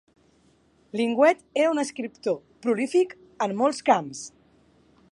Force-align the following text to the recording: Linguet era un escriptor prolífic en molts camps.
Linguet 0.99 1.43
era 1.65 1.75
un 1.75 1.83
escriptor 1.83 2.41
prolífic 2.65 3.15
en 3.49 3.55
molts 3.63 3.87
camps. 3.93 4.29